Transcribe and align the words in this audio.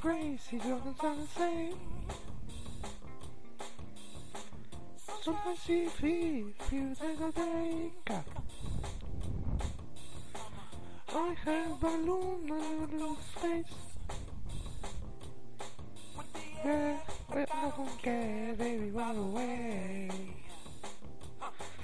Crazy 0.00 0.58
girls 0.58 0.82
are 1.00 1.14
the 1.14 1.26
same. 1.36 1.76
Sometimes 5.22 5.68
you 5.68 5.90
feel, 5.90 6.46
feel 6.70 6.88
like 6.88 7.20
a 7.20 7.32
break 7.32 8.10
I 11.10 11.36
have 11.44 11.80
balloon 11.80 12.50
on 12.50 12.98
your 12.98 13.16
face. 13.40 13.64
Yeah, 16.64 16.96
but 17.30 17.48
I 17.52 17.72
don't 17.76 18.02
care, 18.02 18.54
baby, 18.54 18.90
run 18.90 19.16
away. 19.16 20.10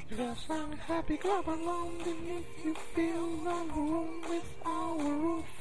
Because 0.09 0.39
I'm 0.49 0.73
happy, 0.73 1.17
clap 1.17 1.47
along, 1.47 2.01
and 2.07 2.29
if 2.31 2.65
you 2.65 2.75
feel 2.95 3.49
all 3.49 3.63
alone 3.63 4.21
with 4.29 4.45
our 4.65 4.99
roof. 4.99 5.54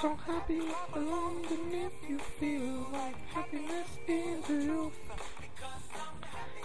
So 0.00 0.14
happy 0.14 0.60
along 0.94 1.42
beneath 1.48 2.08
you 2.08 2.18
feel 2.38 2.86
like 2.92 3.16
happiness 3.34 3.88
is 4.06 4.44
the 4.44 4.54
roof. 4.70 4.92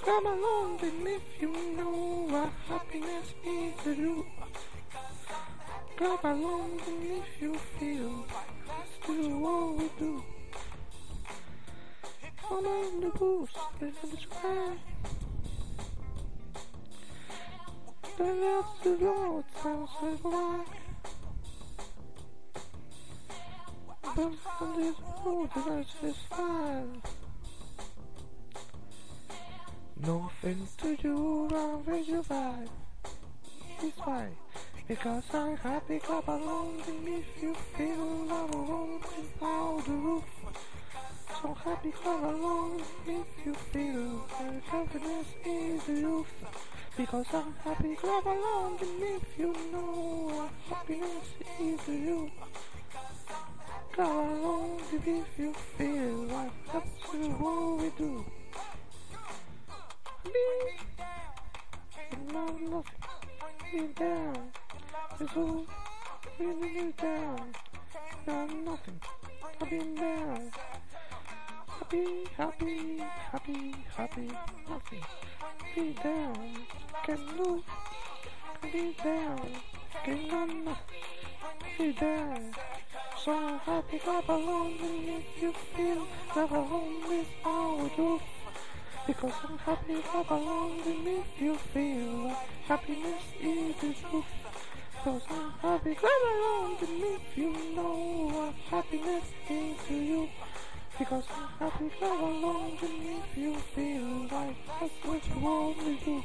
Come 0.05 0.27
along 0.27 0.77
beneath 0.77 1.41
you 1.41 1.51
know 1.75 2.27
what 2.29 2.51
happiness 2.69 3.33
is 3.43 3.73
the 3.83 3.95
roof. 4.03 4.25
Clap 5.97 6.23
along 6.25 6.79
beneath 6.85 7.41
you 7.41 7.55
feel 7.79 8.23
that's 8.67 9.07
do 9.07 9.37
what 9.39 9.77
we 9.77 9.89
do. 9.97 10.23
Come 12.37 12.67
on 12.67 13.01
the 13.01 13.09
boost, 13.17 13.57
at 13.81 14.11
the 14.11 14.17
sky. 14.17 14.77
Then 18.15 18.41
that's 18.41 18.79
the 18.83 18.95
road, 19.03 19.43
sounds 19.63 20.23
like 20.23 20.82
But 24.23 24.61
on 24.61 24.81
this 24.81 24.95
road, 25.25 25.49
that's 25.53 25.89
just 26.01 26.19
fine. 26.29 27.01
No 30.05 30.29
offense 30.31 30.75
to 30.77 30.97
you, 31.03 31.83
raise 31.85 32.07
your 32.07 32.23
vibe. 32.23 32.69
It's 33.81 33.97
fine. 33.97 34.35
Because 34.87 35.23
I'm 35.33 35.57
happy, 35.57 35.99
clap 35.99 36.27
along, 36.29 36.81
and 36.87 37.07
if 37.09 37.41
you 37.41 37.53
feel 37.75 38.31
all 38.31 38.49
alone 38.49 39.01
without 39.17 39.83
the 39.85 39.91
roof. 39.91 40.23
So 41.41 41.53
happy, 41.65 41.91
clap 41.91 42.23
along, 42.23 42.81
if 43.05 43.45
you 43.45 43.53
feel 43.73 44.25
like 44.39 44.63
happiness 44.63 45.27
is 45.45 45.83
the 45.83 46.05
roof. 46.05 46.27
Because 46.95 47.25
I'm 47.33 47.53
happy, 47.61 47.95
clap 47.95 48.25
along, 48.25 48.77
and 48.81 49.03
if 49.03 49.37
you 49.37 49.53
know 49.73 50.49
happiness 50.69 51.27
is 51.59 51.79
the 51.81 51.97
roof. 52.07 52.52
Clap 53.93 54.07
along, 54.09 54.81
if 54.91 55.05
you 55.37 55.53
feel 55.77 56.15
like 56.33 56.51
that's 56.65 56.87
what 57.39 57.79
we 57.79 57.89
do. 57.95 58.25
Me, 60.25 60.45
no, 62.33 62.45
nothing, 62.47 63.01
me 63.71 63.87
down. 63.93 64.51
It's 65.19 65.37
all 65.37 65.65
bringing 66.39 66.73
you 66.73 66.93
down. 66.97 67.53
Now 68.25 68.47
nothing, 68.65 68.99
I've 69.61 69.69
been 69.69 69.93
down. 69.93 70.51
Happy, 71.67 72.27
happy, 72.35 72.97
happy, 73.31 73.75
happy, 73.95 74.31
nothing. 74.67 75.03
Be 75.75 75.93
down, 76.03 76.65
can 77.05 77.19
move. 77.37 77.63
Be 78.63 78.95
down, 79.03 79.49
can 80.03 80.29
run. 80.29 80.77
Be 81.77 81.91
down. 81.91 82.53
So 83.23 83.31
happy, 83.31 84.01
along, 84.05 84.75
and 84.81 85.07
if 85.07 85.41
you 85.41 85.53
feel 85.53 86.05
clap 86.27 86.51
along 86.51 87.07
with 87.07 87.27
our 87.45 87.89
roof. 87.97 88.21
Because 89.07 89.33
I'm 89.47 89.57
happy, 89.59 89.95
along, 90.29 90.81
and 90.85 91.07
if 91.07 91.41
you 91.41 91.55
feel 91.55 92.35
happiness 92.67 93.23
is 93.39 93.75
the 93.77 93.93
truth. 93.93 94.25
Because 94.97 95.21
I'm 95.29 95.51
happy, 95.61 95.95
along, 96.03 96.75
and 96.81 97.03
if 97.15 97.37
you 97.37 97.55
know 97.73 98.27
what 98.33 98.55
happiness 98.69 99.23
is 99.49 99.77
to 99.87 99.93
you. 99.93 100.29
Because 100.99 101.23
I'm 101.33 101.47
happy, 101.59 101.91
along, 102.01 102.77
and 102.81 103.07
if 103.07 103.37
you 103.37 103.55
feel 103.73 104.27
like 104.37 104.57
that's 104.67 104.93
what 105.01 105.25
you 105.29 105.75
to 105.79 106.05
do. 106.05 106.23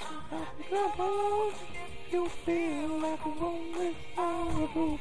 So 0.00 0.14
happy, 0.28 0.74
along, 0.74 1.52
if 1.52 2.12
you 2.12 2.28
feel 2.44 2.98
like 2.98 3.24
a 3.24 3.30
room 3.30 3.78
with 3.78 3.96
our 4.18 4.68
roof. 4.74 5.00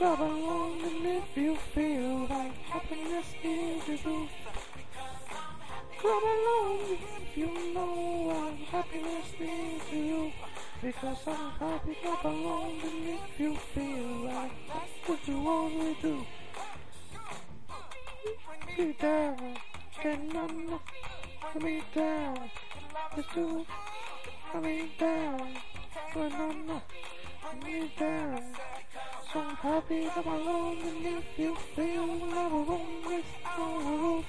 Along 0.00 0.82
and 0.82 1.06
if 1.06 1.36
you 1.36 1.56
feel 1.72 2.26
like 2.26 2.56
happiness 2.64 3.26
is 3.42 3.84
the 3.86 3.96
truth. 3.96 4.28
Clap 5.98 6.22
along 6.22 6.80
if 6.90 7.36
you 7.36 7.72
know 7.72 8.26
what 8.26 8.54
happiness 8.70 9.28
is 9.40 9.82
to 9.90 9.96
you. 9.96 10.32
Because 10.82 11.18
I'm 11.26 11.50
happy, 11.52 11.96
clap 12.02 12.24
along 12.24 12.80
and 12.82 13.08
if 13.08 13.40
you 13.40 13.56
feel 13.74 14.26
like 14.26 14.52
that's 14.66 15.08
what 15.08 15.28
you 15.28 15.40
want 15.40 15.78
me 15.78 15.96
to. 16.02 16.26
Be 18.76 18.92
down, 19.00 19.56
can 20.02 20.36
on 20.36 20.80
me 21.62 21.82
down. 21.94 22.50
Let's 23.16 23.34
do 23.34 23.64
me 24.60 24.92
down, 24.98 25.56
when 26.12 26.32
I'm 26.32 26.66
not 26.66 26.82
me 27.62 27.92
down. 27.98 28.42
So 29.32 29.40
happy 29.40 30.04
that 30.04 30.18
I'm 30.18 30.32
alone 30.32 30.78
and 30.78 31.06
if 31.06 31.38
you 31.38 31.56
feel 31.74 32.06
never 32.06 32.54
alone 32.54 33.02
with 33.06 33.24
no. 33.58 34.24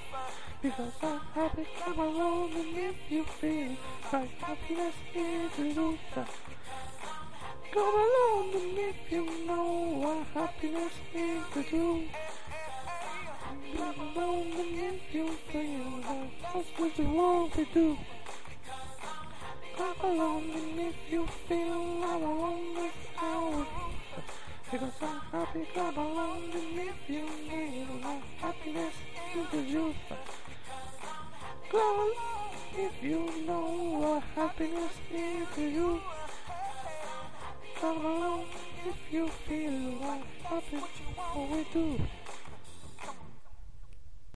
Because 0.62 0.92
I'm 1.02 1.20
happy 1.34 1.66
that 1.78 1.88
I'm 1.88 1.98
alone 1.98 2.52
and 2.52 2.76
if 2.76 2.96
you 3.08 3.24
feel 3.24 3.76
like 4.12 4.30
happiness 4.38 4.94
is 5.14 5.76
roof. 5.76 5.98
Come 7.72 7.94
along 7.94 8.50
and 8.54 8.78
if 8.78 9.12
you 9.12 9.46
know 9.46 9.72
what 10.02 10.26
happiness 10.34 10.92
is 11.14 11.42
to 11.54 11.62
do. 11.70 12.04
Come 13.76 14.00
along 14.00 14.52
and 14.52 14.78
if 14.78 15.14
you 15.14 15.28
feel 15.52 15.90
like 16.08 16.42
that's 16.42 16.68
what 16.78 16.98
you 16.98 17.10
want 17.10 17.52
to 17.54 17.64
do. 17.72 17.98
Come 19.76 20.10
along 20.10 20.50
and 20.50 20.80
if 20.80 20.96
you 21.10 21.26
feel 21.48 21.84
not 22.00 22.22
clap 25.76 25.96
along 25.98 26.42
and 26.54 26.88
if 26.88 27.00
you 27.06 27.24
need 27.50 27.86
like 28.02 28.22
happiness 28.40 28.94
is 29.36 29.46
the 29.52 29.62
youth. 29.62 29.96
Clap 31.68 31.96
along 32.04 32.54
if 32.78 33.02
you 33.02 33.20
know 33.46 33.66
what 34.00 34.22
happiness 34.34 34.94
is 35.12 35.46
to 35.54 35.60
you. 35.60 36.00
Clap 37.74 37.96
along 37.96 38.46
if 38.86 39.12
you 39.12 39.28
feel 39.46 39.78
like 40.00 40.24
happiness 40.44 40.96
we 41.52 41.66
do. 41.74 42.00